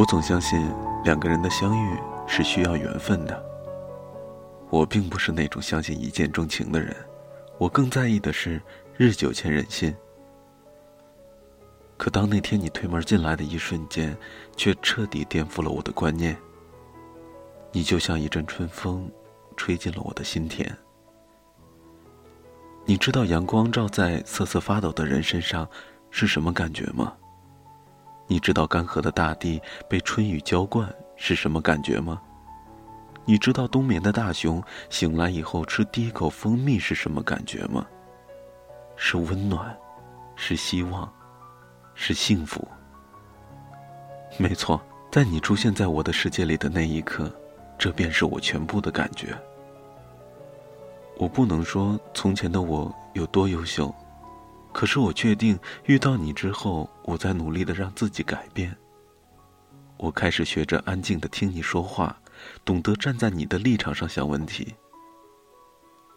[0.00, 0.66] 我总相信
[1.04, 3.44] 两个人的相遇是需要缘分的。
[4.70, 6.96] 我并不是那种相信一见钟情的人，
[7.58, 8.62] 我更在意的是
[8.96, 9.94] 日久见人心。
[11.98, 14.16] 可当那天你推门进来的一瞬间，
[14.56, 16.34] 却彻底颠覆了我的观念。
[17.70, 19.06] 你就像一阵春风，
[19.54, 20.74] 吹进了我的心田。
[22.86, 25.68] 你知道阳光照在瑟瑟发抖的人身上
[26.10, 27.12] 是什么感觉吗？
[28.30, 32.22] 你知道干涸的大地被春雨浇灌是什么感觉吗？
[33.24, 37.84] 你知道冬眠的大熊醒来以后吃第一口蜂蜜是什么感觉吗？
[38.94, 39.76] 是温暖，
[40.36, 41.12] 是希望，
[41.96, 42.64] 是幸福。
[44.38, 47.28] 没错，在你出现在我的世界里的那一刻，
[47.76, 49.36] 这便是我全部的感觉。
[51.18, 53.92] 我不能说从前的我有多优秀。
[54.72, 58.74] 可是我确定，遇到你之后，我在努力的让自己改变。
[59.96, 62.16] 我开始学着安静的听你说话，
[62.64, 64.74] 懂得站在你的立场上想问题。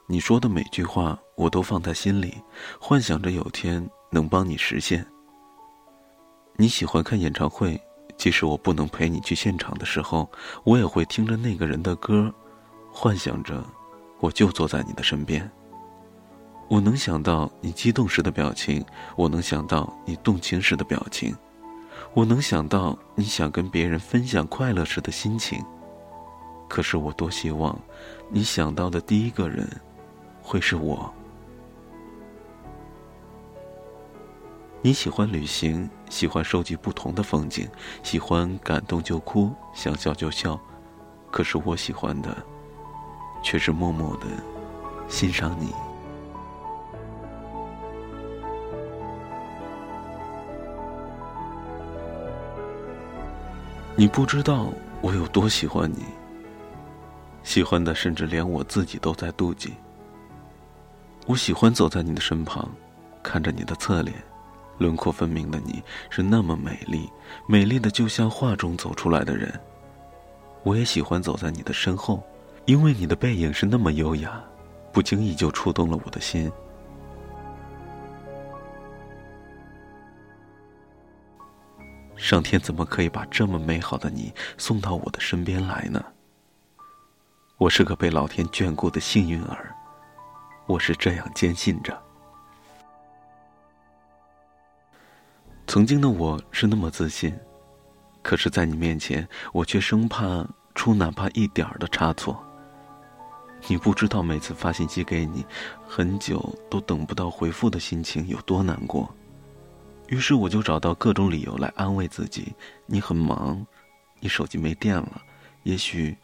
[0.08, 2.38] 你说的每句话，我都放在心里，
[2.80, 5.06] 幻想着有天能帮你实现。
[6.56, 7.82] 你喜欢看演唱会，
[8.16, 10.30] 即使我不能陪你去现场的时候，
[10.64, 12.34] 我也会听着那个人的歌，
[12.92, 13.64] 幻想着
[14.20, 15.50] 我就坐在你的身边。
[16.70, 18.84] 我能想到你激动时的表情，
[19.16, 21.36] 我能想到你动情时的表情，
[22.14, 25.64] 我能想到你想跟别人分享快乐时的心情。
[26.68, 27.78] 可是我多希望，
[28.30, 29.70] 你想到的第一个人，
[30.42, 31.14] 会是我。
[34.82, 37.70] 你喜欢旅行，喜欢收集不同的风景，
[38.02, 40.60] 喜欢感动就哭，想笑就笑。
[41.30, 42.36] 可是我喜欢的，
[43.44, 44.26] 却是默默的
[45.08, 45.72] 欣赏你。
[53.96, 56.04] 你不知道我有多喜欢你，
[57.44, 59.72] 喜欢的甚至连我自己都在妒忌。
[61.28, 62.68] 我喜欢走在你的身旁，
[63.22, 64.16] 看着你的侧脸，
[64.80, 67.08] 轮廓分明的你是那么美丽，
[67.46, 69.54] 美丽的就像画中走出来的人。
[70.64, 72.24] 我也喜欢走在你的身后，
[72.66, 74.42] 因为你的背影是那么优雅，
[74.92, 76.52] 不经意就触动了我的心。
[82.24, 86.02] 上天怎么可以把这么美好的你送到我的身边来呢？
[87.58, 89.76] 我是个被老天眷顾的幸运儿，
[90.66, 92.02] 我是这样坚信着。
[95.68, 97.38] 曾经的我是那么自信，
[98.22, 102.42] 可是，在你面前，我却生怕出哪怕一点儿的差错。
[103.68, 105.46] 你不知道每次发信息给你，
[105.86, 109.14] 很久都等不到回复的心情有多难过。
[110.14, 112.54] 于是我就找到各种理由来安慰自己：
[112.86, 113.66] 你很忙，
[114.20, 115.20] 你手机没电了，
[115.64, 116.16] 也许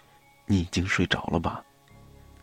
[0.45, 1.63] 你已经睡着了吧。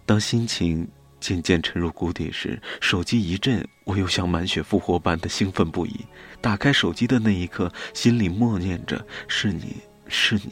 [0.04, 0.88] 当心情
[1.20, 6.04] 渐渐沉入谷底时，手机一震，我又像满血复活般的兴奋不已。
[6.40, 9.76] 打开手机的那一刻，心里默念着：是你
[10.08, 10.50] 是你，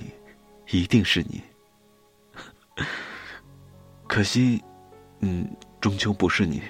[0.70, 1.42] 一定是你。
[4.06, 4.62] 可惜，
[5.18, 5.44] 嗯，
[5.80, 6.62] 终究不是你。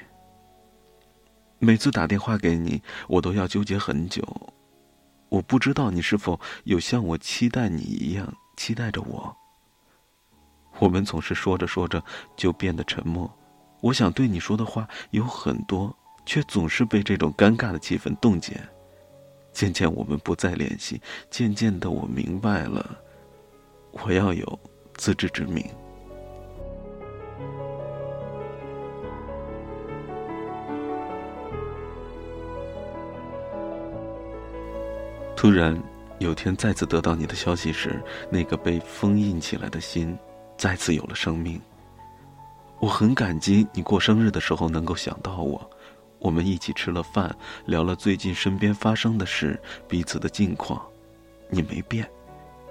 [1.59, 4.23] 每次打电话给你，我都要纠结很久。
[5.29, 9.35] 我不知道你是否有像我期待你一样期待着我。
[10.79, 12.03] 我们总是说着说着
[12.37, 13.33] 就变得沉默。
[13.81, 18.61] 我想对你说的话有很多，却总是被这种尴尬的气氛冻结。
[19.53, 21.01] 渐渐我们不再联系，
[21.31, 22.99] 渐渐的我明白了，
[23.93, 24.59] 我要有
[24.97, 25.65] 自知之明。
[35.45, 35.79] 突然，
[36.21, 40.19] 有天再次得到你的消息时，那个被封印起来的心，
[40.57, 41.61] 再次有了生命。
[42.81, 45.71] 我很感激你过生日的时候能够想到我，
[46.19, 47.31] 我们一起吃了饭，
[47.67, 50.81] 聊了最近身边发生的事，彼此的近况。
[51.51, 52.09] 你没变，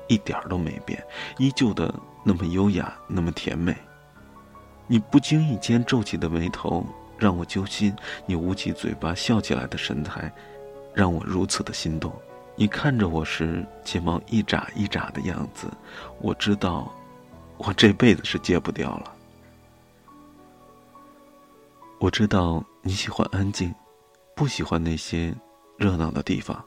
[0.08, 1.00] 一点儿都没变，
[1.38, 1.94] 依旧的
[2.24, 3.78] 那么优雅，那么甜美。
[4.88, 6.84] 你不经意间皱起的眉头
[7.19, 7.96] 让我揪心，
[8.26, 10.34] 你捂起嘴巴笑起来的神态，
[10.92, 12.12] 让我如此的心动。
[12.56, 15.68] 你看着我时，睫毛一眨一眨的样子，
[16.22, 16.94] 我知道，
[17.58, 19.12] 我这辈子是戒不掉了。
[22.00, 23.74] 我知道你喜欢安静，
[24.36, 25.34] 不喜欢那些
[25.78, 26.64] 热闹的地方，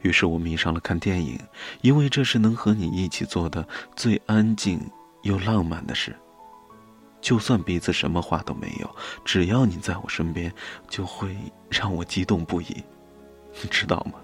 [0.00, 1.38] 于是我迷上了看电影，
[1.82, 4.80] 因为这是能和你一起做的最安静
[5.22, 6.16] 又浪漫的事。
[7.20, 10.52] 就算彼此什么话都没有，只要你在我身边，
[10.88, 11.36] 就会
[11.70, 12.82] 让我激动不已，
[13.62, 14.18] 你知道吗？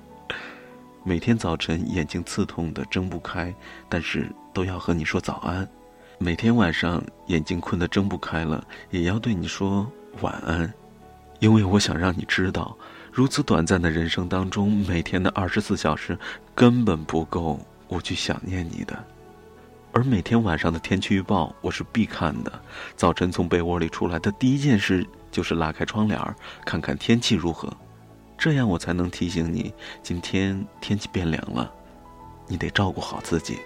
[1.04, 3.52] 每天早晨眼睛刺痛的睁不开，
[3.88, 5.66] 但是都要和你说早安；
[6.18, 9.90] 每天晚上眼睛困得睁不开了，也要对你说
[10.20, 10.72] 晚安。
[11.40, 12.76] 因为我想让你知道，
[13.10, 16.16] 如此短暂的人生当中，每天的二十四小时
[16.54, 17.58] 根本不够
[17.88, 18.96] 我去想念你的。
[19.90, 22.62] 而每天晚上的天气预报我是必看的，
[22.94, 26.18] 早晨从被窝里出来的第一件事就是拉开窗帘
[26.64, 27.76] 看看天气如何，
[28.42, 29.72] 这样我才能提醒你，
[30.02, 31.72] 今天天气变凉了，
[32.48, 33.56] 你得照顾好自己。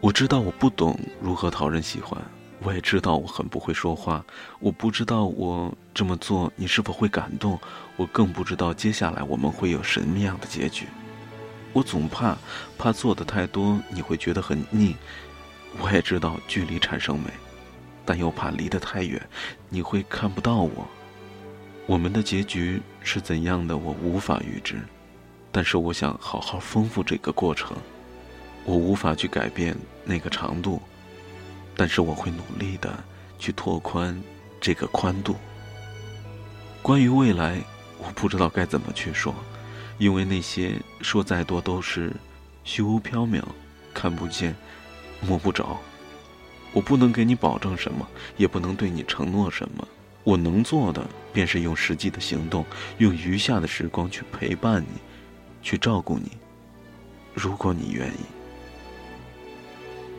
[0.00, 2.20] 我知道我不懂如何讨人喜欢，
[2.64, 4.24] 我也知道我很不会说话，
[4.58, 7.56] 我不知道我这么做你是否会感动，
[7.96, 10.88] 我更不知道接下来我们会有什么样的结局。
[11.72, 12.36] 我总怕，
[12.76, 14.96] 怕做的太多你会觉得很腻。
[15.78, 17.30] 我也知道距离产生美，
[18.04, 19.20] 但又怕离得太远，
[19.68, 20.86] 你会看不到我。
[21.86, 24.80] 我们的结局是怎样的，我无法预知，
[25.50, 27.76] 但是我想好好丰富这个过程。
[28.64, 29.74] 我无法去改变
[30.04, 30.80] 那个长度，
[31.76, 33.02] 但是我会努力的
[33.38, 34.20] 去拓宽
[34.60, 35.34] 这个宽度。
[36.82, 37.60] 关于未来，
[37.98, 39.34] 我不知道该怎么去说，
[39.98, 42.12] 因为那些说再多都是
[42.64, 43.42] 虚无缥缈，
[43.94, 44.54] 看不见，
[45.20, 45.78] 摸不着。
[46.72, 49.86] 我不能给你保证什么，也不能对你承诺什么。
[50.22, 52.64] 我能做的，便是用实际的行动，
[52.98, 55.00] 用余下的时光去陪伴你，
[55.62, 56.30] 去照顾你。
[57.34, 58.20] 如果你愿意。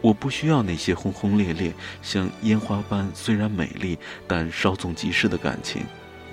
[0.01, 1.71] 我不需要那些轰轰烈烈、
[2.01, 5.83] 像烟花般虽然美丽但稍纵即逝的感情，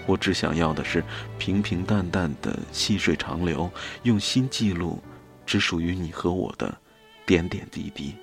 [0.07, 1.05] 我只想要的是
[1.39, 3.71] 平平淡淡的细水长流，
[4.05, 4.99] 用心记录
[5.45, 6.75] 只属于你和我的
[7.27, 8.15] 点点滴滴。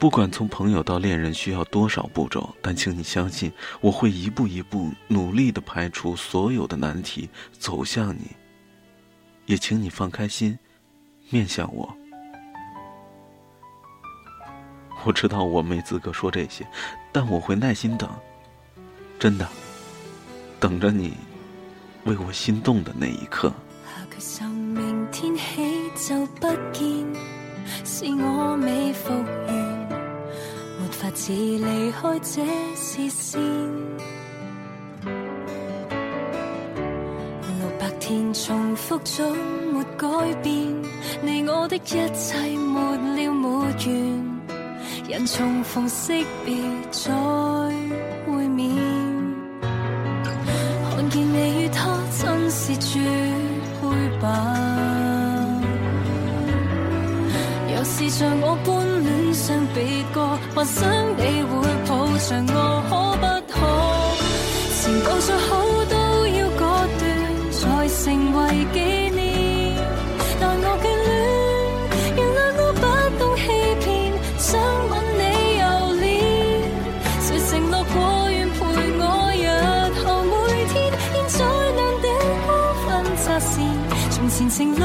[0.00, 3.52] 不管从朋友到恋人需要多少步骤，但请你相信，
[3.82, 8.30] 我会一步一步努力的排除所有的难题，走向你。
[9.44, 10.58] 也请你放开心，
[11.28, 11.94] 面向我。
[15.04, 16.66] 我知道我没资格说这些，
[17.12, 18.08] 但我会耐心等，
[19.18, 19.46] 真的，
[20.58, 21.12] 等着你
[22.04, 23.52] 为我心动的那一刻。
[31.20, 32.42] 没法子离开这
[32.74, 33.40] 视线。
[37.58, 39.36] 六百天重复总
[39.70, 40.08] 没改
[40.42, 40.74] 变，
[41.22, 42.08] 你我的一切
[42.56, 43.76] 没了没完。
[45.08, 46.54] 人重逢惜别
[46.90, 47.12] 再
[48.26, 48.74] 会面，
[50.90, 52.98] 看见你与他真是绝
[53.80, 54.69] 配吧？
[58.00, 60.24] 是像我般恋上别个，
[60.54, 60.88] 幻想
[61.18, 61.52] 你会
[61.86, 63.54] 抱着我，可不可？
[64.80, 65.50] 前度再好
[65.84, 65.92] 都
[66.26, 66.64] 要割
[66.96, 67.00] 断，
[67.52, 67.60] 才
[67.92, 68.00] 成
[68.32, 68.38] 为
[68.72, 68.76] 纪
[69.14, 69.20] 念。
[70.40, 71.12] 但我眷恋，
[72.16, 72.82] 原谅我不
[73.18, 73.44] 懂欺
[73.84, 73.84] 骗，
[74.38, 74.48] 想
[74.88, 75.22] 吻你
[75.60, 75.62] 又
[76.00, 76.00] 脸。
[77.20, 77.94] 谁承诺过
[78.30, 78.58] 愿陪
[78.96, 79.04] 我
[79.36, 79.44] 日
[80.00, 80.88] 后每天？
[81.12, 81.44] 现在
[81.76, 82.08] 难的
[82.46, 82.48] 过
[82.80, 82.88] 分
[83.18, 83.60] 擦线，
[84.10, 84.80] 从前情侣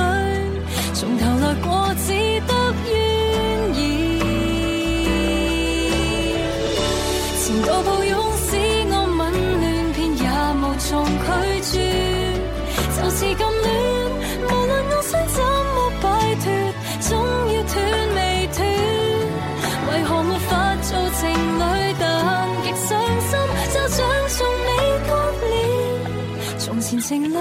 [27.07, 27.37] 情侣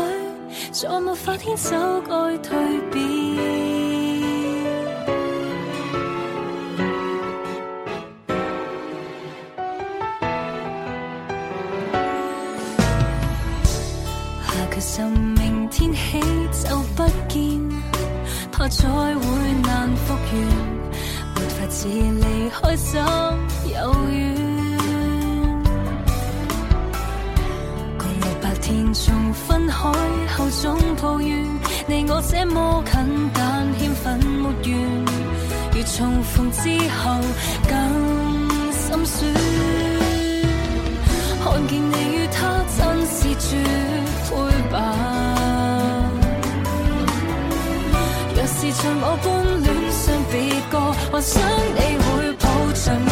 [0.72, 2.50] 再没法牵手该蜕
[2.92, 3.02] 变。
[14.46, 16.20] 下决心明天起
[16.52, 17.58] 就不见，
[18.52, 19.22] 怕再会
[19.62, 20.46] 难复原，
[21.36, 23.00] 没法子离开心
[23.72, 24.43] 有怨。
[28.74, 29.74] 六百天从分开
[30.36, 31.46] 后总抱怨，
[31.86, 34.54] 你我这么近但欠份没完，
[35.72, 37.20] 如重逢之后
[37.68, 37.72] 更
[38.72, 39.32] 心酸。
[41.44, 43.48] 看见你与他真是绝
[44.24, 44.34] 配
[44.72, 44.74] 吧？
[48.34, 49.24] 若是像我般
[49.62, 50.02] 恋上
[50.32, 50.34] 别
[50.70, 50.74] 个，
[51.12, 51.40] 幻想
[51.76, 53.10] 你会抱着我，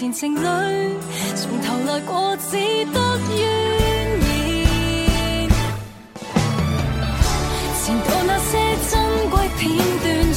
[0.00, 0.40] 前情侶
[1.36, 3.38] 從頭來過，只得怨
[4.24, 5.50] 言。
[7.84, 8.56] 前度那些
[8.88, 8.96] 珍
[9.28, 9.62] 贵片
[10.02, 10.34] 段，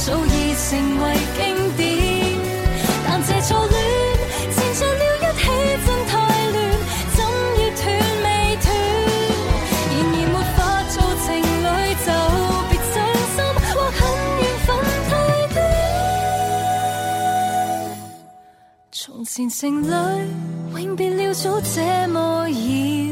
[19.36, 19.88] 前程里
[20.80, 23.03] 永别了，早这么易。